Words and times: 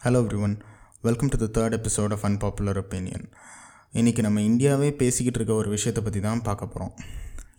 Hello 0.00 0.20
everyone 0.42 0.54
welcome 1.04 1.30
to 1.32 1.38
the 1.38 1.46
third 1.56 1.74
episode 1.76 2.12
of 2.12 2.22
unpopular 2.24 2.78
opinion 2.78 3.24
இன்றைக்கி 3.94 4.20
நம்ம 4.20 4.42
இந்தியாவே 4.42 4.88
பேசிக்கிட்டு 4.92 5.38
இருக்க 5.38 5.52
ஒரு 5.54 5.70
விஷயத்தை 5.70 6.02
பற்றி 6.02 6.20
தான் 6.20 6.40
பார்க்க 6.42 6.66
போகிறோம் 6.66 6.92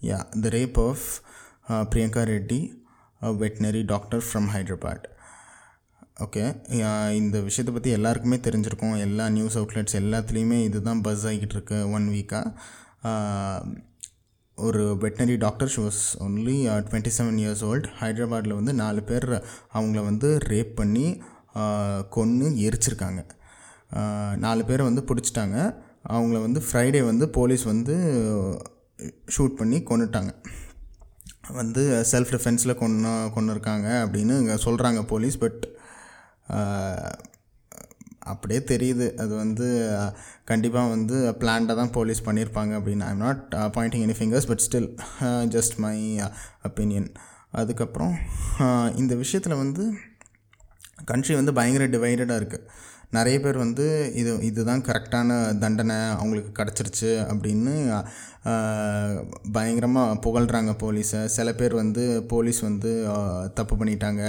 yeah 0.04 0.18
the 0.41 0.50
rape 0.50 0.77
of 0.86 1.04
Priyanka 1.91 2.21
Reddy 2.30 2.59
veterinary 3.21 3.82
doctor 3.86 4.23
from 4.27 4.48
Hyderabad 4.54 5.05
okay 6.20 6.46
இந்த 7.14 7.39
விஷயத்தை 7.39 7.73
பற்றி 7.73 7.91
எல்லாருக்குமே 7.91 8.39
தெரிஞ்சிருக்கும். 8.48 8.96
எல்லா 9.00 9.28
நியூஸ் 9.30 9.58
அவுட்லெட்ஸ் 9.62 9.98
எல்லாத்துலேயுமே 10.02 10.58
இதுதான் 10.64 11.04
பஸ் 11.04 11.26
ஆகிக்கிட்டு 11.26 11.58
இருக்கு 11.58 11.80
ஒன் 11.92 12.08
வீக்காக 12.10 12.48
uh, 13.04 13.60
ஒரு 14.58 14.82
veterinary 15.04 15.36
doctor 15.38 15.71
she 15.76 15.82
was 15.82 16.02
only 16.20 16.58
twenty 16.88 17.14
seven 17.18 17.38
years 17.44 17.64
old 17.64 17.89
ஹைதராபாத்தில் 18.00 18.58
வந்து 18.58 18.75
நாலு 18.82 19.04
பேர் 19.04 19.29
அவங்கள 19.73 20.01
வந்து 20.04 20.32
ரேப் 20.47 20.73
பண்ணி 20.75 21.05
கொன்று 22.15 22.47
எரிச்சிருக்காங்க. 22.68 23.21
நாலு 24.46 24.61
பேரை 24.69 24.83
வந்து 24.89 25.04
பிடிச்சிட்டாங்க. 25.09 25.57
அவங்கள 26.14 26.37
வந்து 26.47 26.61
ஃப்ரைடே 26.68 27.01
வந்து 27.11 27.25
போலீஸ் 27.37 27.64
வந்து 27.71 27.96
ஷூட் 29.36 29.59
பண்ணி 29.59 29.78
கொண்டுட்டாங்க 29.89 30.32
வந்து 31.59 31.83
செல்ஃப் 32.11 32.31
டிஃபென்ஸில் 32.36 32.80
கொன்று 32.81 33.11
கொண்டுருக்காங்க 33.36 33.88
அப்படின்னு 34.03 34.33
இங்கே 34.42 34.58
சொல்கிறாங்க 34.66 35.02
போலீஸ் 35.14 35.38
பட் 35.44 35.64
அப்படியே 38.31 38.59
தெரியுது. 38.72 39.06
அது 39.23 39.33
வந்து 39.44 39.67
கண்டிப்பாக 40.50 40.92
வந்து 40.94 41.16
பிளான்டாக 41.42 41.75
தான் 41.80 41.94
போலீஸ் 41.97 42.22
பண்ணியிருப்பாங்க 42.28 42.73
அப்படின்னு. 42.80 43.06
I'm 43.11 43.23
not 43.25 43.45
pointing 43.78 44.03
any 44.06 44.16
fingers 44.20 44.50
but 44.52 44.64
still 44.66 44.89
just 45.56 45.75
my 45.86 45.97
opinion 46.67 47.09
அதுக்கப்புறம் 47.61 48.16
இந்த 49.02 49.16
விஷயத்தில் 49.23 49.61
வந்து 49.64 49.86
கண்ட்ரி 51.06 51.36
வந்து 51.36 51.54
பயங்கர 51.54 51.86
டிவைடடாக 51.88 52.42
இருக்குது 52.42 52.68
நிறைய 53.10 53.38
பேர் 53.40 53.58
வந்து 53.58 53.86
இது 54.16 54.32
இதுதான் 54.42 54.84
கரெக்டான 54.86 55.30
தண்டனை 55.60 55.98
அவங்களுக்கு 56.12 56.52
கிடச்சிருச்சு 56.52 57.10
அப்படின்னு 57.24 57.74
பயங்கரமாக 59.52 60.20
புகழ்கிறாங்க 60.20 60.72
போலீஸை 60.78 61.22
சில 61.28 61.54
பேர் 61.54 61.74
வந்து 61.74 62.04
போலீஸ் 62.28 62.62
வந்து 62.62 62.92
தப்பு 63.54 63.76
பண்ணிட்டாங்க 63.76 64.24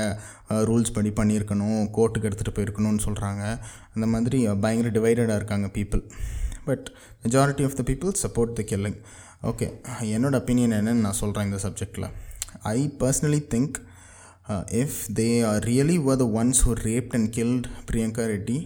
ரூல்ஸ் 0.64 0.92
படி 0.92 1.10
பண்ணியிருக்கணும் 1.10 1.80
கோர்ட்டுக்கு 1.92 2.28
எடுத்துகிட்டு 2.28 2.56
போயிருக்கணும்னு 2.56 3.04
சொல்கிறாங்க 3.04 3.44
அந்த 3.94 4.06
மாதிரி 4.06 4.40
பயங்கர 4.60 4.90
டிவைடடாக 4.90 5.36
இருக்காங்க 5.36 5.68
people 5.68 6.02
but 6.64 6.88
majority 7.24 7.64
of 7.64 7.78
the 7.78 7.84
people 7.86 8.12
support 8.22 8.52
the 8.52 8.64
killing 8.66 8.98
okay 9.42 9.68
என்னோட 10.08 10.34
ஒப்பீனியன் 10.34 10.76
என்னன்னு 10.76 11.04
நான் 11.06 11.20
சொல்கிறேன் 11.20 11.46
இந்த 11.46 11.60
சப்ஜெக்டில் 11.62 12.08
I 12.72 12.78
personally 13.00 13.40
think 13.48 13.78
if 14.74 14.98
they 15.12 15.26
really 15.64 16.02
were 16.02 16.16
the 16.16 16.26
ones 16.32 16.60
who 16.60 16.74
raped 16.84 17.14
and 17.14 17.32
killed 17.32 17.68
Priyanka 17.86 18.28
Reddy, 18.28 18.58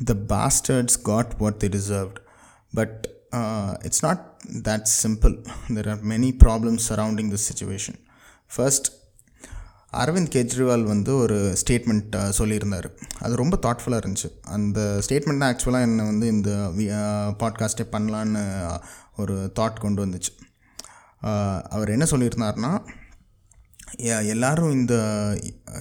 the 0.00 0.14
bastards 0.26 0.96
got 1.02 1.40
what 1.40 1.60
they 1.60 1.68
deserved. 1.68 2.18
But 2.72 2.92
uh, 3.32 3.74
it's 3.80 4.02
not 4.02 4.20
that 4.62 4.88
simple. 4.88 5.34
There 5.68 5.88
are 5.88 5.96
many 6.04 6.32
problems 6.36 6.84
surrounding 6.84 7.30
this 7.30 7.44
situation. 7.46 7.96
First, 8.50 8.86
Arvind 9.92 10.30
Kejriwal 10.30 10.82
வந்து 10.84 11.16
ஒரு 11.16 11.56
statement 11.60 12.32
சொல்லியிருந்தார் 12.38 12.86
அது 13.18 13.36
ரொம்ப 13.36 13.58
தாட்ஃபுல்லாக 13.62 14.00
இருந்துச்சு 14.00 14.28
அந்த 14.48 15.00
statement 15.08 15.38
தான் 15.38 15.54
ஆக்சுவலாக 15.54 15.80
என்னை 15.80 16.04
வந்து 16.04 16.26
இந்த 16.26 16.50
பாட்காஸ்ட்டே 17.40 17.86
பண்ணலான்னு 17.92 18.42
ஒரு 19.16 19.52
தாட் 19.58 19.80
கொண்டு 19.80 20.06
வந்துச்சு 20.06 20.32
ஆஹ் 21.22 21.62
அவர் 21.68 21.88
என்ன 21.88 22.04
சொல்லியிருந்தாருன்னா 22.04 22.70
எ- 22.82 22.99
எல்லாரும் 23.98 24.70
இந்த 24.70 24.94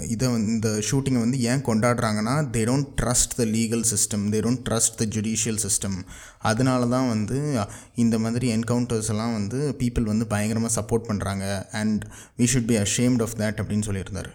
இதை 0.07 0.27
இந்த 0.33 0.69
ஷூட்டிங்கை 0.69 1.19
வந்து 1.19 1.41
ஏன் 1.41 1.63
கொண்டாடுறாங்கன்னா 1.65 2.35
they 2.55 2.61
don't 2.69 2.89
trust 3.01 3.35
the 3.35 3.45
legal 3.45 3.83
system 3.91 4.25
they 4.33 4.39
don't 4.45 4.63
trust 4.69 4.97
the 4.97 5.05
judicial 5.05 5.59
system 5.65 5.97
அதனால 6.39 6.87
தான் 6.87 7.09
வந்து 7.09 7.59
இந்த 7.95 8.19
மாதிரி 8.19 8.55
என்கவுண்டர்ஸ் 8.55 9.09
எல்லாம் 9.09 9.33
வந்து 9.33 9.75
பீப்புள் 9.79 10.03
வந்து 10.03 10.27
பயங்கரமாக 10.27 10.81
சப்போர்ட் 10.81 11.07
பண்ணுறாங்க 11.09 11.69
and 11.71 12.03
we 12.37 12.47
should 12.53 12.69
be 12.71 12.77
ashamed 12.77 13.21
of 13.21 13.37
that 13.37 13.61
அப்படின்னு 13.61 13.87
சொல்லியிருந்தார். 13.89 14.31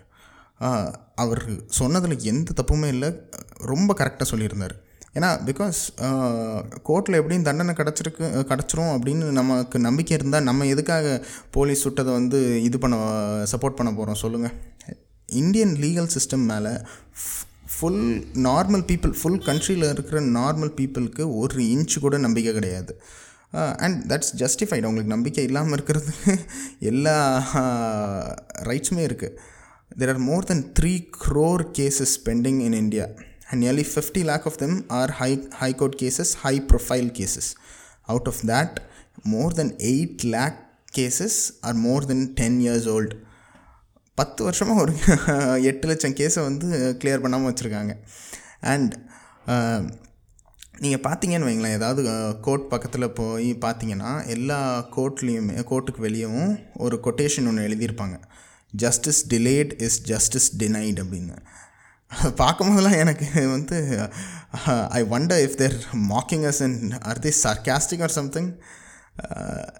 அவர் 1.14 1.42
சொன்னதில் 1.66 2.22
எந்த 2.22 2.64
தப்புமே 2.64 2.84
இல்லை. 2.84 3.10
ரொம்ப 3.58 3.94
கரெக்டாக 3.98 4.26
சொல்லியிருந்தார். 4.30 4.74
ஏன்னா 5.14 5.28
பிகாஸ் 5.48 5.78
கோர்ட்டில் 6.88 7.14
uh, 7.14 7.20
எப்படியும் 7.20 7.46
தண்டனை 7.48 7.72
கிடச்சிருக்கு 7.74 8.26
கிடச்சிரும் 8.48 8.92
அப்படின்னு 8.94 9.26
நமக்கு 9.32 9.78
நம்பிக்கை 9.78 10.14
இருந்தால் 10.16 10.46
நம்ம 10.48 10.66
எதுக்காக 10.66 11.16
போலீஸ் 11.50 11.84
சுட்டதை 11.84 12.12
வந்து 12.12 12.38
இது 12.62 12.78
பண்ண 12.78 12.96
சப்போர்ட் 13.52 13.78
பண்ண 13.78 13.92
போகிறோம் 13.92 14.20
சொல்லுங்கள் 14.22 14.56
இந்தியன் 15.28 15.74
லீகல் 15.76 16.12
சிஸ்டம் 16.14 16.46
மேலே 16.46 16.72
ஃபுல் 17.74 18.02
நார்மல் 18.46 18.84
பீப்புள் 18.90 19.14
ஃபுல் 19.20 19.40
கண்ட்ரியில் 19.46 19.92
இருக்கிற 19.92 20.18
நார்மல் 20.38 20.74
பீப்புளுக்கு 20.78 21.24
ஒரு 21.36 21.62
இன்ச் 21.74 21.96
கூட 21.98 22.18
நம்பிக்கை 22.18 22.52
கிடையாது. 22.52 22.92
அண்ட் 23.84 23.98
தட்ஸ் 24.10 24.32
ஜஸ்டிஃபைட் 24.36 24.86
அவங்களுக்கு 24.86 25.14
நம்பிக்கை 25.16 25.44
இல்லாமல் 25.44 25.76
இருக்கிறது 25.76 26.12
எல்லா 26.90 27.16
ரைட்ஸுமே 28.70 29.04
இருக்குது 29.08 29.36
there 29.98 30.12
are 30.14 30.22
more 30.22 30.48
than 30.50 30.64
three 30.78 30.92
crore 31.24 31.64
cases 31.78 32.16
pending 32.26 32.60
in 32.60 32.78
India 32.80 33.06
and 33.50 33.60
nearly 33.60 33.84
50 33.84 34.24
lakh 34.24 34.46
of 34.46 34.56
them 34.58 34.84
are 34.90 35.10
high, 35.12 35.38
high 35.52 35.72
court 35.72 35.96
cases, 35.98 36.34
high 36.34 36.60
profile 36.60 37.08
cases. 37.10 37.46
Out 38.08 38.26
of 38.28 38.40
that, 38.42 38.80
more 39.24 39.50
than 39.50 39.76
8 39.80 40.24
lakh 40.24 40.56
cases 40.92 41.34
are 41.62 41.74
more 41.74 42.02
than 42.02 42.34
10 42.34 42.60
years 42.60 42.86
old. 42.86 43.12
பத்து 44.18 44.40
வருஷமாக 44.44 44.82
ஒரு 44.82 44.92
எட்டு 45.70 45.86
லட்சம் 45.90 46.16
கேஸை 46.18 46.42
வந்து 46.42 46.66
clear 47.00 47.22
பண்ணாமல் 47.22 47.48
வச்சுருக்காங்க 47.50 47.92
and 48.72 48.92
நீங்கள் 50.78 51.02
பார்த்தீங்கன்னு 51.06 51.48
வைங்களேன் 51.48 51.76
ஏதாவது 51.78 52.02
கோர்ட் 52.40 52.68
பக்கத்தில் 52.68 53.14
போய் 53.18 53.48
பார்த்தீங்கன்னா 53.64 54.10
எல்லா 54.34 54.58
கோர்ட்லேயுமே 54.96 55.56
கோர்ட்டுக்கு 55.70 56.06
வெளியவும் 56.06 56.54
ஒரு 56.84 56.96
கொட்டேஷன் 57.06 57.48
ஒன்று 57.50 57.66
எழுதியிருப்பாங்க 57.68 58.16
justice 58.74 59.22
delayed 59.34 59.72
is 59.86 59.98
justice 60.12 60.48
denied 60.62 61.00
அப்படின்னு 61.04 61.36
அதை 62.18 62.30
பார்க்கும்போதெல்லாம் 62.30 62.96
எனக்கு 62.96 63.50
வந்து 63.50 64.08
I 64.88 65.02
wonder 65.02 65.46
if 65.46 65.54
they're 65.54 65.86
mocking 66.08 66.52
us 66.52 66.62
and 66.62 66.92
are 67.00 67.18
they 67.18 67.28
sarcastic 67.42 68.02
or 68.02 68.10
something 68.10 68.58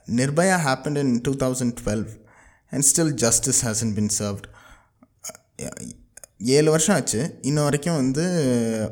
Nirbhaya 0.07 0.57
happen 0.67 0.97
in 0.97 1.21
two 1.23 1.35
thousand 1.35 1.75
twelve 1.85 2.07
and 2.71 2.85
still 2.95 3.11
justice 3.11 3.67
hasn't 3.67 3.95
been 3.95 4.11
served 4.19 4.53
ஏழு 6.39 6.71
வருஷம் 6.71 6.97
ஆச்சு. 6.97 7.39
இன்ன 7.43 7.63
வரைக்கும் 7.63 7.97
வந்து 7.97 8.23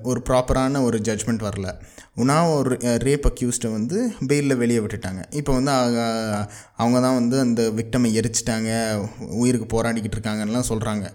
ஒரு 0.02 0.22
ப்ராப்பரான 0.28 0.82
ஒரு 0.82 0.98
ஜட்ஜ்மெண்ட் 0.98 1.50
வரல. 1.50 1.80
உனா 2.14 2.48
ஒரு 2.48 2.76
uh, 2.76 2.84
ரேப் 2.84 3.26
அக்யூஸ்டை 3.30 3.72
வந்து 3.72 4.12
பெயிலில் 4.26 4.56
வெளியே 4.56 4.78
விட்டுட்டாங்க. 4.78 5.24
இப்போ 5.30 5.52
வந்து 5.52 5.70
அவங்க- 5.70 6.52
அவங்க 6.76 7.00
தான் 7.00 7.14
வந்து 7.14 7.40
அந்த 7.40 7.62
விக்டமை 7.62 8.12
எரிச்சிட்டாங்க 8.12 8.96
உயிருக்கு 9.18 9.82
போராடிக்கிட்டு 9.82 10.12
இருக்காங்கலாம் 10.18 10.62
சொல்கிறாங்க 10.68 11.12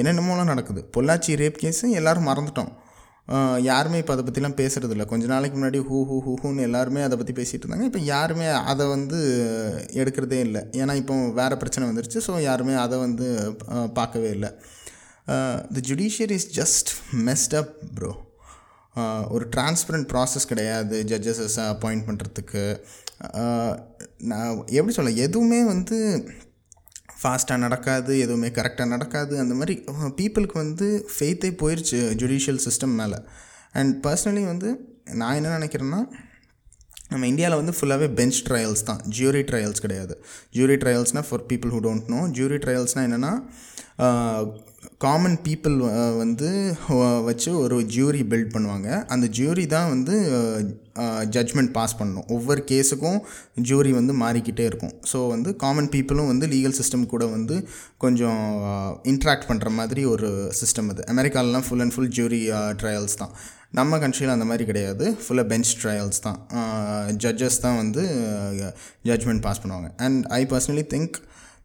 என்னென்னமோலாம் 0.00 0.52
நடக்குது. 0.52 0.80
பொள்ளாச்சி 0.96 1.40
ரேப் 1.42 1.58
கேஸு 1.62 1.84
எல்லோரும் 2.00 2.28
மறந்துட்டோம். 2.30 2.72
யாருமே 3.68 3.96
இப்போ 4.00 4.12
அதை 4.14 4.22
பற்றிலாம் 4.26 4.58
பேசுகிறது 4.60 4.94
இல்லை 4.94 5.06
கொஞ்ச 5.10 5.24
நாளைக்கு 5.32 5.56
முன்னாடி 5.58 5.80
ஹூ 5.88 5.98
ஹூ 6.10 6.16
ஹூ 6.26 6.32
ஹூன்னு 6.42 6.64
எல்லாருமே 6.68 7.00
அதை 7.06 7.16
பற்றி 7.20 7.34
பேசிகிட்டு 7.38 7.64
இருந்தாங்க. 7.64 7.88
இப்போ 7.90 8.00
யாருமே 8.12 8.46
அதை 8.72 8.84
வந்து 8.94 9.18
எடுக்கிறதே 10.00 10.38
இல்லை. 10.46 10.62
ஏன்னா 10.80 10.94
இப்போ 11.00 11.16
வேறு 11.40 11.58
பிரச்சனை 11.62 11.88
வந்துருச்சு. 11.90 12.22
ஸோ 12.26 12.34
யாருமே 12.48 12.74
அதை 12.84 12.98
வந்து 13.06 13.26
பார்க்கவே 13.98 14.30
இல்லை. 14.36 14.50
The 15.76 15.82
judiciary 15.90 16.36
is 16.40 16.48
just 16.60 16.92
messed 17.28 17.56
up 17.60 17.74
bro 17.98 18.12
ஒரு 19.34 19.44
டிரான்ஸ்பரண்ட் 19.54 20.08
ப்ராசஸ் 20.12 20.50
கிடையாது. 20.52 20.96
ஜட்ஜஸஸ் 21.10 21.58
அப்பாயிண்ட் 21.72 22.06
பண்ணுறதுக்கு 22.08 22.62
நான் 24.30 24.56
எப்படி 24.78 24.94
சொல்ல? 24.96 25.12
எதுவுமே 25.26 25.60
வந்து 25.72 25.98
ஃபாஸ்ட்டாக 27.20 27.64
நடக்காது 27.66 28.12
எதுவுமே 28.24 28.48
கரெக்டாக 28.58 28.88
நடக்காது. 28.94 29.34
அந்த 29.42 29.54
மாதிரி 29.60 29.74
பீப்புளுக்கு 30.18 30.56
வந்து 30.62 30.88
ஃபெய்த்தே 31.14 31.50
போயிடுச்சு 31.62 32.00
ஜுடிஷியல் 32.22 32.60
சிஸ்டம் 32.66 32.96
மேலே. 33.00 33.18
அண்ட் 33.80 33.94
பர்சனலி 34.06 34.44
வந்து 34.52 34.70
நான் 35.20 35.36
என்ன 35.38 35.56
நினைக்கிறேன்னா 35.58 36.00
நம்ம 37.10 37.26
இந்தியாவில் 37.32 37.58
வந்து 37.60 37.74
ஃபுல்லாகவே 37.76 38.06
பெஞ்ச் 38.18 38.38
ட்ரையல்ஸ் 38.48 38.82
தான். 38.88 39.02
ஜூரி 39.18 39.42
ட்ரையல்ஸ் 39.50 39.84
கிடையாது. 39.84 40.14
Jury 40.56 40.76
ட்ரையல்ஸ்னால் 40.82 41.28
for 41.28 41.44
people 41.50 41.70
who 41.74 41.78
don't 41.86 42.08
know 42.14 42.20
jury 42.38 42.58
ட்ரையல்ஸ்னால் 42.64 43.06
என்னென்னா 43.08 43.32
காமன் 45.04 45.36
பீப்புள் 45.46 45.74
uh, 45.88 46.12
வந்து 46.20 46.48
வச்சு 47.26 47.50
ஒரு 47.64 47.76
ஜூரி 47.96 48.22
பில்ட் 48.30 48.52
பண்ணுவாங்க. 48.54 48.88
அந்த 49.14 49.26
ஜூரி 49.38 49.64
தான் 49.74 49.90
வந்து 49.92 50.14
uh, 50.38 50.60
uh, 51.02 51.22
ஜட்ஜ்மெண்ட் 51.34 51.72
பாஸ் 51.76 51.96
பண்ணணும். 51.98 52.26
ஒவ்வொரு 52.36 52.62
கேஸுக்கும் 52.70 53.20
ஜூரி 53.70 53.92
வந்து 53.98 54.14
மாறிக்கிட்டே 54.22 54.64
இருக்கும். 54.70 54.94
ஸோ 55.12 55.20
வந்து 55.34 55.52
காமன் 55.64 55.90
பீப்புளும் 55.94 56.30
வந்து 56.32 56.48
லீகல் 56.54 56.76
சிஸ்டம் 56.80 57.06
கூட 57.14 57.26
வந்து 57.36 57.58
கொஞ்சம் 58.04 58.42
இன்ட்ராக்ட் 59.12 59.48
பண்ணுற 59.50 59.70
மாதிரி 59.78 60.04
ஒரு 60.14 60.30
சிஸ்டம் 60.62 60.90
அது. 60.94 61.04
அமெரிக்காலலாம் 61.14 61.66
full 61.68 61.84
and 61.86 61.96
full 61.96 62.12
jury 62.18 62.42
trials 62.82 63.20
தான். 63.22 63.34
நம்ம 63.78 63.98
கண்ட்ரியில் 64.02 64.36
அந்த 64.36 64.48
மாதிரி 64.50 64.64
கிடையாது. 64.68 65.06
ஃபுல்லாக 65.22 65.50
பெஞ்ச் 65.52 65.72
ட்ரையல்ஸ் 65.82 66.20
தான். 66.26 66.38
ஜட்ஜஸ் 67.24 67.62
தான் 67.66 67.80
வந்து 67.82 68.02
ஜட்ஜ்மெண்ட் 69.08 69.44
பாஸ் 69.46 69.62
பண்ணுவாங்க. 69.64 69.90
And 70.06 70.22
I 70.40 70.42
personally 70.54 70.86
think 70.94 71.16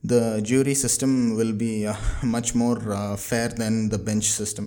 the 0.03 0.41
jury 0.44 0.73
system 0.73 1.35
will 1.38 1.53
be 1.53 1.88
uh, 1.88 1.95
much 2.23 2.53
more 2.53 2.79
uh, 2.91 3.15
fair 3.17 3.50
than 3.50 3.89
the 3.89 4.00
bench 4.09 4.29
system. 4.39 4.65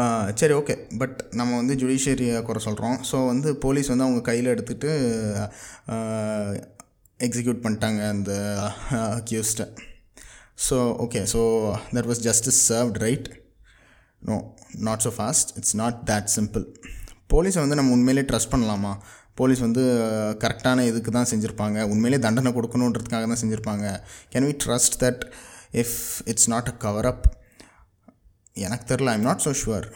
Uh, 0.00 0.24
சரி 0.40 0.54
ஓகே 0.58 0.74
பட் 1.00 1.16
நம்ம 1.38 1.56
வந்து 1.60 1.74
ஜுடிஷியரியை 1.80 2.36
குறை 2.48 2.60
சொல்கிறோம் 2.66 2.98
ஸோ 3.08 3.16
வந்து 3.30 3.48
போலீஸ் 3.64 3.90
வந்து 3.92 4.04
அவங்க 4.06 4.20
கையில் 4.28 4.50
எடுத்துகிட்டு 4.52 4.90
எக்ஸிக்யூட் 7.20 7.60
uh, 7.60 7.64
பண்ணிட்டாங்க 7.64 8.02
அந்த 8.14 8.32
அக்யூஸ்டை 9.20 9.66
so 10.66 10.76
okay 11.04 11.22
so 11.32 11.40
that 11.94 12.08
was 12.10 12.22
justice 12.28 12.60
served 12.70 13.00
right 13.06 13.28
no 14.22 14.36
not 14.88 15.04
so 15.06 15.12
fast 15.18 15.52
it's 15.58 15.76
not 15.82 15.98
that 16.10 16.30
simple 16.38 16.64
போலீஸை 17.32 17.60
வந்து 17.64 17.78
நம்ம 17.78 17.96
உண்மையிலே 17.96 18.24
ட்ரஸ்ட் 18.30 18.52
பண்ணலாமா? 18.54 18.92
போலீஸ் 19.38 19.62
வந்து 19.66 19.82
கரெக்டான 20.42 20.84
இதுக்கு 20.90 21.10
தான் 21.16 21.28
செஞ்சுருப்பாங்க. 21.32 21.78
உண்மையிலே 21.92 22.18
தண்டனை 22.26 22.52
கொடுக்கணுன்றதுக்காக 22.56 23.26
தான் 23.30 23.42
செஞ்சுருப்பாங்க. 23.42 23.86
Can 24.32 24.46
we 24.48 24.54
trust 24.64 24.96
that 25.04 25.22
if 25.82 25.98
it's 26.32 26.50
not 26.54 26.70
a 26.72 26.74
cover 26.84 27.08
up 27.12 27.26
எனக்கு 28.66 28.84
தெரில 28.90 29.12
ஐம் 29.16 29.26
நாட் 29.28 29.44
ஸோ 29.44 29.50
ஷுவர் 29.60 29.86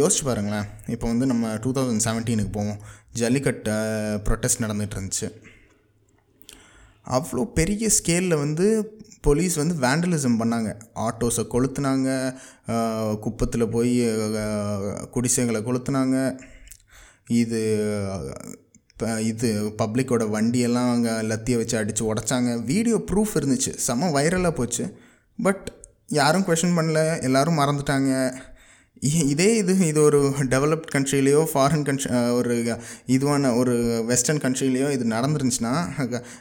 யோசிச்சு 0.00 0.24
பாருங்களேன். 0.28 0.66
இப்போ 0.94 1.06
வந்து 1.12 1.26
நம்ம 1.32 1.52
டூ 1.64 1.70
தௌசண்ட் 1.78 2.04
செவன்டீனுக்கு 2.06 2.52
போவோம். 2.58 2.80
ஜல்லிக்கட்டு 3.20 3.74
ப்ரொட்டஸ்ட் 4.26 4.64
நடந்துகிட்டு 4.64 4.96
இருந்துச்சு 4.98 5.28
அவ்வளோ 7.16 7.42
பெரிய 7.58 7.84
ஸ்கேலில் 7.96 8.42
வந்து 8.44 8.66
போலீஸ் 9.26 9.54
வந்து 9.60 9.74
வேண்டலிசம் 9.84 10.38
பண்ணாங்க. 10.40 10.70
ஆட்டோஸை 11.06 11.44
கொளுத்துனாங்க. 11.54 12.08
குப்பத்தில் 13.24 13.72
போய் 13.74 13.94
குடிசைகளை 15.14 15.60
கொளுத்துனாங்க. 15.68 16.16
இது 17.30 17.60
இது 19.24 19.48
பப்ளிக்கோட 19.78 20.24
வண்டியெல்லாம் 20.36 20.90
அங்கே 20.92 21.10
லத்தியை 21.10 21.56
வச்சு 21.56 21.76
அடித்து 21.78 22.14
உடச்சாங்க. 22.14 22.64
வீடியோ 22.64 22.96
ப்ரூஃப் 23.10 23.34
இருந்துச்சு. 23.34 23.72
செம்ம 23.86 24.08
வைரலாக 24.16 24.50
போச்சு. 24.50 24.98
பட் 25.42 25.72
யாரும் 26.06 26.42
கொஷின் 26.42 26.76
பண்ணல. 26.78 27.22
எல்லோரும் 27.22 27.58
மறந்துட்டாங்க. 27.58 28.34
இதே 29.02 29.56
இது 29.56 29.78
இது 29.78 30.02
ஒரு 30.02 30.20
டெவலப்ட் 30.38 30.90
கண்ட்ரிலேயோ 30.94 31.42
ஃபாரின் 31.52 31.84
கண்ட்ரி 31.84 32.10
ஒரு 32.30 32.78
இதுவான 33.06 33.56
ஒரு 33.56 34.04
வெஸ்டர்ன் 34.06 34.40
கண்ட்ரிலேயோ 34.40 34.90
இது 34.90 35.04
நடந்துருந்துச்சுன்னா 35.04 35.74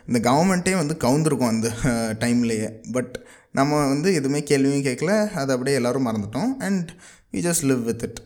இந்த 0.08 0.32
கவர்மெண்ட்டே 0.32 0.76
வந்து 0.76 0.98
கவுந்துருக்கும் 1.00 1.52
அந்த 1.54 1.72
டைம்லேயே 2.20 2.92
பட் 2.92 3.20
நம்ம 3.52 3.88
வந்து 3.88 4.14
எதுவுமே 4.14 4.44
கேள்வியும் 4.44 4.94
கேட்கல 4.94 5.14
அதை 5.30 5.50
அப்படியே 5.50 5.76
எல்லோரும் 5.76 6.08
மறந்துட்டோம். 6.08 6.52
And 6.60 6.90
we 7.32 7.36
just 7.36 7.64
live 7.64 7.84
with 7.84 8.04
it 8.04 8.22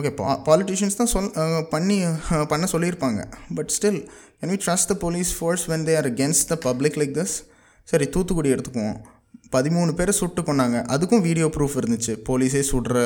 okay 0.00 0.12
பா 0.20 0.34
பாலிட்டிஷியன்ஸ் 0.48 0.98
தான் 1.00 1.12
சொல் 1.14 1.30
பண்ணி 1.74 1.98
பண்ண 2.52 2.66
சொல்லியிருப்பாங்க. 2.74 3.20
But 3.56 3.72
still 3.76 4.00
can 4.40 4.52
we 4.54 4.58
trust 4.66 4.90
the 4.92 4.96
police 5.04 5.30
force 5.38 5.64
when 5.72 5.86
they 5.88 5.94
are 6.00 6.08
against 6.12 6.46
the 6.52 6.56
public 6.68 6.98
like 7.02 7.16
this 7.18 7.34
சரி 7.88 8.06
தூத்துக்குடி 8.14 8.52
எடுத்துக்குவோம். 8.54 8.98
பதிமூணு 9.54 9.92
பேரை 9.98 10.12
சுட்டு 10.20 10.40
கொண்டாங்க 10.48 10.78
அதுக்கும் 10.94 11.22
வீடியோ 11.28 11.46
ப்ரூஃப் 11.54 11.76
இருந்துச்சு. 11.80 12.12
போலீஸே 12.28 12.62
சுடுற 12.70 12.96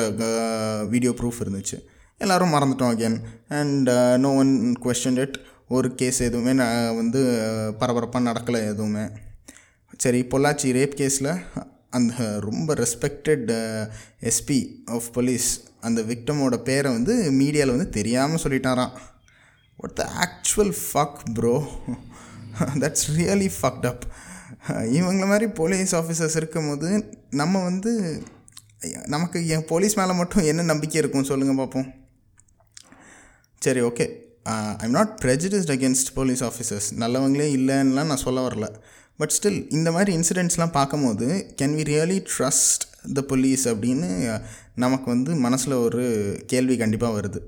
வீடியோ 0.93 1.11
ப்ரூஃப் 1.19 1.39
இருந்துச்சு. 1.43 1.77
எல்லோரும் 2.23 2.53
மறந்துட்டோம் 2.55 2.91
again 2.93 3.17
and 3.59 3.89
no 4.25 4.29
one 4.41 4.51
question 4.83 5.17
it 5.23 5.37
ஒரு 5.75 5.87
கேஸ் 5.99 6.19
எதுவுமே 6.27 6.53
நான் 6.59 6.97
வந்து 6.99 7.21
பரபரப்பாக 7.79 8.25
நடக்கலை 8.29 8.59
எதுவுமே. 8.73 9.05
சரி 10.03 10.19
பொள்ளாச்சி 10.33 10.75
ரேப் 10.77 10.95
கேஸில் 10.99 11.31
அந்த 11.97 12.15
ரொம்ப 12.47 12.69
ரெஸ்பெக்டட் 12.81 13.49
எஸ்பி 14.31 14.59
ஆஃப் 14.95 15.09
போலீஸ் 15.17 15.49
அந்த 15.87 16.01
விக்டமோட 16.11 16.55
பேரை 16.69 16.89
வந்து 16.97 17.15
மீடியாவில் 17.41 17.75
வந்து 17.75 17.89
தெரியாமல் 17.97 18.43
சொல்லிட்டாராம். 18.43 18.93
What 19.79 19.97
the 20.01 20.05
actual 20.25 20.73
fuck 20.87 21.19
bro 21.37 21.55
that's 22.83 23.07
really 23.17 23.49
fucked 23.59 23.87
up 23.91 24.05
இவங்கள 24.97 25.25
மாதிரி 25.31 25.47
போலீஸ் 25.59 25.93
ஆஃபீஸர்ஸ் 25.95 26.37
இருக்கும்போது 26.41 26.89
நம்ம 27.41 27.61
வந்து 27.63 27.91
நமக்கு 29.13 29.37
என் 29.55 29.67
போலீஸ் 29.71 29.97
மேலே 29.99 30.13
மட்டும் 30.19 30.47
என்ன 30.51 30.61
நம்பிக்கை 30.71 30.97
இருக்கும் 31.01 31.29
சொல்லுங்கள் 31.29 31.59
பார்ப்போம் 31.61 31.87
சரி 33.61 33.81
okay 33.81 34.05
I'm 34.83 34.95
not 34.97 35.13
prejudiced 35.23 35.73
against 35.75 36.11
police 36.17 36.43
officers 36.43 36.89
நல்லவங்களே 37.03 37.47
இல்லைன்னுலாம் 37.57 38.09
நான் 38.11 38.25
சொல்ல 38.25 38.41
வரல. 38.47 38.67
பட் 39.19 39.33
ஸ்டில் 39.35 39.59
இந்த 39.77 39.89
மாதிரி 39.95 40.11
இன்சிடெண்ட்ஸ்லாம் 40.17 40.75
பார்க்கும்போது 40.79 41.27
can 41.61 41.75
we 41.77 41.83
really 41.91 42.17
trust 42.31 42.83
the 43.17 43.21
police 43.31 43.63
அப்படின்னு 43.71 44.09
நமக்கு 44.83 45.07
வந்து 45.13 45.31
மனசில் 45.45 45.75
ஒரு 45.85 46.03
கேள்வி 46.47 46.75
கண்டிப்பாக 46.81 47.13
வருது. 47.19 47.39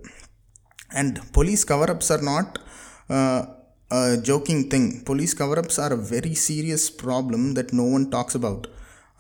And 1.00 1.18
police 1.38 1.64
coverups 1.72 2.12
are 2.16 2.24
not 2.31 2.54
joking 4.30 4.64
thing 4.74 4.88
police 5.10 5.34
coverups 5.42 5.80
are 5.84 5.96
a 5.98 6.02
very 6.14 6.34
serious 6.48 6.88
problem 7.04 7.46
that 7.58 7.74
no 7.80 7.86
one 7.98 8.08
talks 8.16 8.38
about 8.40 8.68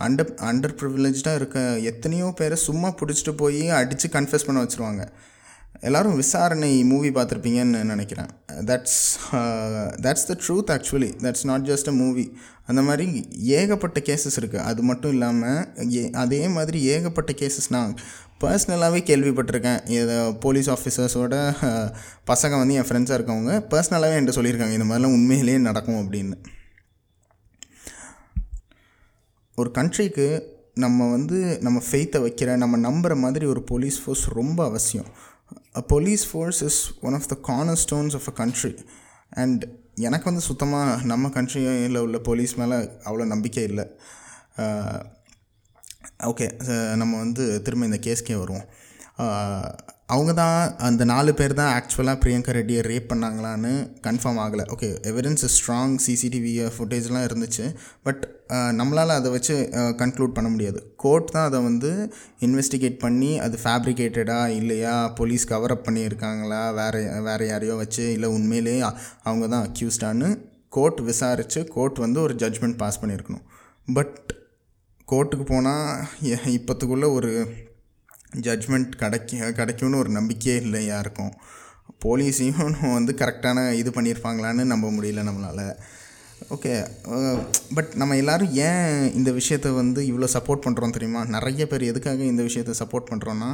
under 0.05 0.31
under 0.49 0.75
ப்ரிவிலேஜாக 0.79 1.39
இருக்க 1.41 1.59
எத்தனையோ 1.91 2.27
பேரை 2.39 2.57
சும்மா 2.67 2.89
பிடிச்சிட்டு 2.99 3.33
போய் 3.41 3.61
அடித்து 3.79 4.07
கன்ஃபெஸ் 4.07 4.47
பண்ண 4.47 4.59
வச்சுருவாங்க. 4.63 5.03
எல்லோரும் 5.81 6.15
விசாரணை 6.15 6.83
மூவி 6.83 7.09
பார்த்துருப்பீங்கன்னு 7.09 7.81
நினைக்கிறேன். 7.83 8.29
That's 8.69 9.01
that's 10.05 10.27
the 10.29 10.35
truth 10.43 10.71
actually 10.75 11.09
that's 11.23 11.45
not 11.45 11.67
just 11.69 11.87
a 11.87 11.91
movie 11.91 12.25
அந்த 12.65 12.81
மாதிரி 12.81 13.05
ஏகப்பட்ட 13.57 13.99
கேசஸ் 13.99 14.37
இருக்குது 14.39 14.65
அது 14.71 14.81
மட்டும் 14.81 15.11
இல்லாமல் 15.11 15.91
ஏ 15.95 16.09
அதே 16.23 16.47
மாதிரி 16.47 16.79
ஏகப்பட்ட 16.83 17.33
கேசஸ் 17.41 17.69
நான் 17.69 17.93
பர்ஸ்னலாகவே 18.41 18.99
கேள்விப்பட்டிருக்கேன். 19.09 19.79
இதை 19.89 20.33
போலீஸ் 20.33 20.69
ஆஃபீஸர்ஸோட 20.69 21.35
பசங்க 22.31 22.53
வந்து 22.61 22.73
என் 22.73 22.87
ஃப்ரெண்ட்ஸாக 22.89 23.17
இருக்கவங்க 23.19 23.53
பர்ஸ்னலாகவே 23.71 24.17
என்கிட்ட 24.17 24.35
சொல்லியிருக்காங்க. 24.39 24.77
இந்த 24.79 24.87
மாதிரிலாம் 24.89 25.15
உண்மையிலேயே 25.19 25.57
நடக்கும் 25.57 26.01
அப்படின்னு. 26.01 26.35
ஒரு 29.55 29.71
கண்ட்ரிக்கு 29.77 30.27
நம்ம 30.73 31.09
வந்து 31.11 31.37
நம்ம 31.61 31.81
ஃபெய்த்தை 31.91 32.19
வைக்கிற 32.25 32.49
நம்ம 32.55 32.77
நம்புகிற 32.89 33.15
மாதிரி 33.17 33.45
ஒரு 33.45 33.63
போலீஸ் 33.63 33.97
ஃபோர்ஸ் 34.03 34.25
ரொம்ப 34.39 34.59
அவசியம். 34.65 35.07
A 35.77 35.81
police 35.81 36.23
force 36.31 36.63
is 36.63 36.79
one 37.01 37.13
of 37.13 37.27
the 37.27 37.35
corner 37.41 37.81
stones 37.89 38.13
of 38.13 38.27
a 38.27 38.31
country 38.31 38.75
and 39.29 39.65
எனக்கு 39.95 40.23
வந்து 40.23 40.41
சுத்தமாக 40.41 41.03
நம்ம 41.03 41.27
கண்ட்ரியில் 41.27 41.97
உள்ள 41.97 42.17
போலீஸ் 42.17 42.55
மேலே 42.55 42.75
அவ்வளோ 42.75 43.25
நம்பிக்கை 43.25 43.63
இல்லை. 43.63 43.85
Uh, 44.57 44.99
ஓகே 46.19 46.45
நம்ம 46.95 47.17
வந்து 47.17 47.61
திரும்ப 47.61 47.85
இந்த 47.85 47.99
கேஸ்க்கே 48.01 48.37
வருவோம். 48.37 48.65
Uh, 49.17 49.69
அவங்க 50.13 50.31
தான் 50.33 50.59
அந்த 50.87 51.03
நாலு 51.11 51.31
பேர் 51.39 51.53
தான் 51.59 51.71
ஆக்சுவலாக 51.77 52.17
பிரியங்கா 52.23 52.51
ரெட்டியை 52.57 52.81
ரேப் 52.89 53.09
பண்ணாங்களான்னு 53.09 53.71
கன்ஃபார்ம் 54.05 54.39
ஆகலை. 54.43 54.65
ஓகே 54.73 54.89
எவிடன்ஸ் 55.09 55.43
ஸ்ட்ராங் 55.55 55.95
சிசிடிவி 56.05 56.53
ஃபுட்டேஜ்லாம் 56.75 57.25
இருந்துச்சு. 57.27 57.65
பட் 58.05 58.23
நம்மளால் 58.79 59.13
அதை 59.17 59.31
வச்சு 59.35 59.55
கன்க்ளூட் 60.01 60.35
பண்ண 60.37 60.49
முடியாது. 60.53 60.79
கோர்ட் 61.03 61.33
தான் 61.33 61.47
அதை 61.49 61.59
வந்து 61.69 61.91
இன்வெஸ்டிகேட் 62.47 62.97
பண்ணி 63.03 63.31
அது 63.47 63.59
ஃபேப்ரிகேட்டடா 63.63 64.39
இல்லையா 64.59 64.95
போலீஸ் 65.19 65.49
கவர் 65.51 65.75
அப் 65.75 65.85
பண்ணியிருக்காங்களா 65.87 66.61
வேறு 66.79 67.03
வேறு 67.27 67.47
யாரையோ 67.51 67.75
வச்சு 67.83 68.05
இல்லை 68.15 68.31
உண்மையிலேயே 68.37 68.79
அவங்க 69.27 69.45
தான் 69.55 69.67
அக்யூஸ்டான்னு 69.69 70.31
கோர்ட் 70.77 71.01
விசாரித்து 71.11 71.59
கோர்ட் 71.75 72.03
வந்து 72.05 72.19
ஒரு 72.25 72.35
ஜட்ஜ்மெண்ட் 72.43 72.81
பாஸ் 72.83 73.01
பண்ணியிருக்கணும். 73.03 73.45
பட் 73.87 74.17
கோர்ட்டுக்கு 75.07 75.47
போனால் 75.53 75.89
இப்போத்துக்குள்ளே 76.57 77.09
ஒரு 77.19 77.31
ஜட்ஜ்மெண்ட் 78.45 78.89
கிடைக்க 79.01 79.51
கிடைக்கும்னு 79.51 80.01
ஒரு 80.03 80.09
நம்பிக்கையே 80.09 80.55
இல்லை 80.61 80.81
யாருக்கும். 80.85 81.33
போலீஸையும் 82.05 82.73
வந்து 82.97 83.13
கரெக்டான 83.21 83.59
இது 83.81 83.89
பண்ணியிருப்பாங்களான்னு 83.89 84.63
நம்ப 84.73 84.87
முடியல 84.89 85.21
நம்மளால். 85.29 85.65
ஓகே 86.55 86.73
பட் 87.75 87.91
நம்ம 87.95 88.15
எல்லோரும் 88.15 88.51
ஏன் 88.67 88.89
இந்த 89.13 89.29
விஷயத்தை 89.31 89.69
வந்து 89.71 90.01
இவ்வளோ 90.11 90.27
சப்போர்ட் 90.35 90.65
பண்ணுறோம் 90.65 90.95
தெரியுமா? 90.97 91.21
நிறைய 91.35 91.63
பேர் 91.67 91.89
எதுக்காக 91.91 92.21
இந்த 92.23 92.41
விஷயத்தை 92.41 92.73
சப்போர்ட் 92.81 93.09
பண்ணுறோன்னா 93.11 93.49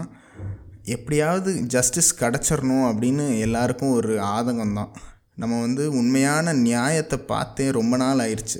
எப்படியாவது 0.95 1.51
ஜஸ்டிஸ் 1.75 2.11
கிடச்சிடணும் 2.21 2.85
அப்படின்னு 2.89 3.25
எல்லாருக்கும் 3.39 3.95
ஒரு 3.99 4.13
ஆதங்கம் 4.35 4.77
தான். 4.79 4.91
நம்ம 5.35 5.59
வந்து 5.61 5.83
உண்மையான 5.99 6.53
நியாயத்தை 6.67 7.17
பார்த்தே 7.31 7.67
ரொம்ப 7.71 7.97
நாள் 7.97 8.23
ஆயிடுச்சு 8.25 8.59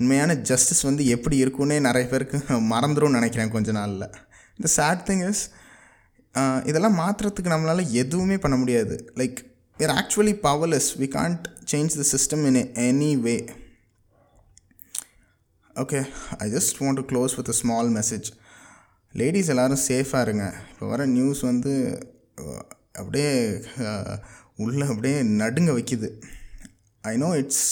உண்மையான 0.00 0.34
ஜஸ்டிஸ் 0.50 0.82
வந்து 0.88 1.02
எப்படி 1.14 1.36
இருக்குன்னே 1.44 1.76
நிறைய 1.80 2.06
பேருக்கு 2.08 2.38
மறந்துடும் 2.72 3.16
நினைக்கிறேன் 3.18 3.54
கொஞ்ச 3.56 3.72
நாளில். 3.72 4.06
இந்த 4.58 4.68
சேட் 4.76 5.02
திங் 5.08 5.24
இஸ் 5.28 5.42
இதெல்லாம் 6.70 6.98
மாற்றுறதுக்கு 6.98 7.52
நம்மளால் 7.52 7.92
எதுவுமே 8.02 8.36
பண்ண 8.42 8.56
முடியாது. 8.56 8.96
Like 9.20 9.38
we're 9.78 9.94
actually 10.00 10.34
powerless 10.48 10.90
we 11.00 11.08
can't 11.16 11.44
change 11.72 11.96
the 12.00 12.04
system 12.12 12.44
in 12.50 12.60
any 12.88 13.10
way 13.26 13.36
okay 15.76 16.00
I 16.44 16.46
just 16.54 16.78
want 16.82 17.00
to 17.00 17.04
close 17.10 17.36
with 17.38 17.52
a 17.54 17.56
small 17.60 17.90
message 17.98 18.28
ladies 19.14 19.50
எல்லோரும் 19.52 19.84
சேஃபாக 19.88 20.24
இருங்க. 20.26 20.46
இப்போ 20.72 20.86
வர 20.92 21.06
நியூஸ் 21.16 21.40
வந்து 21.50 21.72
அப்படியே 23.00 23.30
உள்ளே 24.64 24.84
அப்படியே 24.92 25.18
நடுங்க 25.40 25.70
வைக்குது. 25.78 26.08
I 27.04 27.12
know 27.22 27.28
it's 27.40 27.66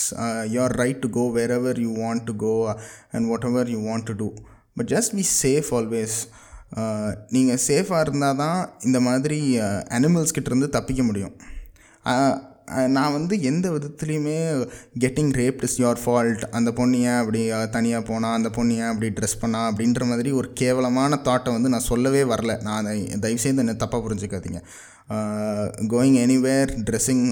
your 0.55 0.75
right 0.83 1.01
to 1.05 1.09
go 1.17 1.25
wherever 1.59 1.79
you 1.85 1.91
want 2.03 2.25
to 2.29 2.35
go 2.45 2.53
and 3.15 3.29
whatever 3.51 3.71
you 3.75 3.81
want 3.89 4.09
to 4.11 4.15
do 4.23 4.29
but 4.79 4.91
just 4.95 5.15
be 5.19 5.25
safe 5.43 5.71
always 5.79 6.17
நீங்கள் 7.35 7.63
சேஃபாக 7.67 8.05
இருந்தால் 8.05 8.41
தான் 8.43 8.61
இந்த 8.89 8.99
மாதிரி 9.07 9.39
அனிமல்ஸ் 9.99 10.37
கிட்டேருந்து 10.37 10.69
தப்பிக்க 10.77 11.03
முடியும். 11.03 11.35
நான் 12.95 13.15
வந்து 13.17 13.35
எந்த 13.49 13.67
விதத்துலேயுமே 13.75 14.39
getting 15.03 15.31
rape 15.41 15.61
is 15.67 15.77
your 15.83 16.01
fault 16.05 16.43
அந்த 16.59 16.71
பொண்ணியை 16.79 17.13
அப்படி 17.19 17.43
தனியாக 17.77 18.03
போனால் 18.09 18.37
அந்த 18.39 18.51
பொண்ணியை 18.57 18.87
அப்படி 18.93 19.09
ட்ரெஸ் 19.19 19.41
பண்ணா 19.43 19.61
அப்படின்ற 19.71 20.05
மாதிரி 20.11 20.31
ஒரு 20.41 20.49
கேவலமான 20.61 21.19
தாட்டை 21.29 21.53
வந்து 21.57 21.73
நான் 21.75 21.89
சொல்லவே 21.91 22.23
வரல. 22.33 22.55
நான் 22.69 22.89
தயவுசெய்து 23.25 23.63
என்ன 23.65 23.77
தப்பாக 23.85 24.01
புரிஞ்சுக்காதீங்க. 24.07 24.63
Going 25.93 26.19
anywhere 26.25 26.73
dressing 26.89 27.27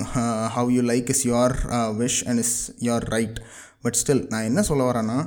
how 0.56 0.70
you 0.76 0.82
like 0.92 1.10
is 1.14 1.24
your 1.28 1.56
wish 2.02 2.20
and 2.30 2.42
is 2.44 2.56
your 2.88 3.06
right 3.16 3.40
but 3.82 3.98
still 4.02 4.22
நான் 4.32 4.48
என்ன 4.50 4.62
சொல்ல 4.70 4.84
வரேன்னா 4.90 5.18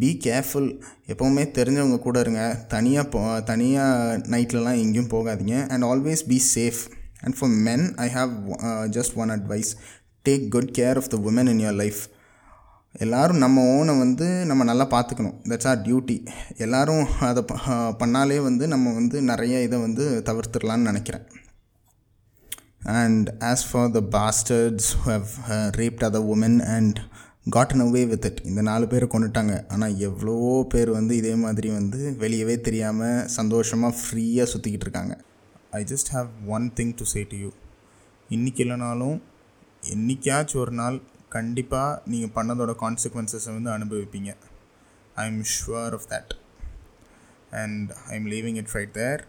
பி 0.00 0.10
கேர்ஃபுல் 0.24 0.68
எப்போவுமே 1.12 1.44
தெரிஞ்சவங்க 1.58 1.98
கூட 2.06 2.16
இருங்க. 2.24 2.42
தனியாக 2.68 3.08
போ 3.08 3.20
தனியாக 3.50 4.18
நைட்லலாம் 4.34 4.80
எங்கேயும் 4.84 5.12
போகாதீங்க. 5.14 5.56
And 5.72 5.86
always 5.90 6.24
be 6.30 6.38
safe 6.54 6.80
and 7.24 7.36
for 7.38 7.54
men 7.68 7.86
I 7.96 8.08
have 8.16 8.32
just 8.96 9.16
one 9.22 9.32
advice 9.36 9.70
take 10.28 10.46
good 10.54 10.70
care 10.78 11.00
of 11.02 11.10
the 11.14 11.18
women 11.30 11.50
in 11.52 11.62
your 11.64 11.80
life 11.82 12.00
எல்லோரும் 13.04 13.42
நம்ம 13.44 13.64
ஓனை 13.76 13.94
வந்து 13.98 14.26
நம்ம 14.50 14.64
நல்லா 14.64 14.86
பார்த்துக்கணும். 14.92 15.34
தட்ஸ் 15.48 15.68
ஆர் 15.70 15.82
டியூட்டி 15.86 16.16
எல்லோரும் 16.64 17.06
அதை 17.28 17.42
பண்ணாலே 18.00 18.38
வந்து 18.42 18.64
நம்ம 18.68 18.92
வந்து 18.92 19.18
நிறைய 19.22 19.62
இதை 19.66 19.78
வந்து 19.78 20.04
தவிர்த்துடலான்னு 20.28 20.88
நினைக்கிறேன். 20.90 21.26
And 23.00 23.28
as 23.50 23.64
for 23.70 23.90
the 23.96 24.02
bastards 24.16 24.90
who've 25.06 25.28
raped 25.80 26.06
other 26.08 26.28
women 26.34 26.58
and 26.76 26.98
gotten 27.54 27.82
away 27.82 28.00
with 28.08 28.26
it 28.28 28.40
இந்த 28.48 28.62
நாலு 28.68 28.86
பேரை 28.92 29.06
கொண்டுட்டாங்க. 29.12 29.54
ஆனால் 29.74 29.94
எவ்வளோ 30.06 30.34
பேர் 30.72 30.90
வந்து 30.96 31.12
இதே 31.20 31.34
மாதிரி 31.42 31.68
வந்து 31.76 32.00
வெளியவே 32.22 32.56
தெரியாமல் 32.66 33.28
சந்தோஷமாக 33.36 33.92
ஃப்ரீயாக 33.98 34.46
சுற்றிக்கிட்டு 34.52 34.86
இருக்காங்க. 34.86 35.14
I 35.78 35.80
just 35.92 36.10
have 36.14 36.28
one 36.56 36.66
thing 36.78 36.92
to 36.98 37.04
say 37.12 37.20
to 37.30 37.36
you 37.44 37.50
இன்றைக்கி 38.30 38.62
இல்லைனாலும் 38.64 39.16
என்றைக்காச்சும் 39.94 40.62
ஒரு 40.64 40.74
நாள் 40.80 40.98
கண்டிப்பாக 41.36 42.02
நீங்கள் 42.12 42.34
பண்ணதோட 42.38 42.74
கான்சிக்வன்சஸை 42.84 43.52
வந்து 43.56 43.72
அனுபவிப்பீங்க. 43.76 44.30
I 45.22 45.26
am 45.30 45.42
sure 45.54 45.96
of 45.98 46.06
that 46.12 46.34
and 47.62 47.90
I 48.10 48.14
am 48.20 48.28
leaving 48.34 48.60
it 48.62 48.74
right 48.78 48.94
there 49.00 49.22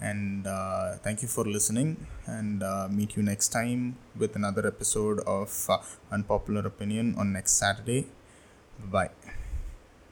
and 0.00 0.46
uh, 0.46 0.96
thank 1.04 1.22
you 1.22 1.28
for 1.28 1.44
listening. 1.44 2.06
And 2.26 2.62
uh, 2.62 2.88
meet 2.90 3.16
you 3.16 3.22
next 3.22 3.48
time 3.48 3.96
with 4.16 4.34
another 4.34 4.66
episode 4.66 5.20
of 5.20 5.66
uh, 5.68 5.78
unpopular 6.10 6.66
opinion 6.66 7.14
on 7.18 7.32
next 7.32 7.52
saturday. 7.52 8.06
Bye 8.78 9.19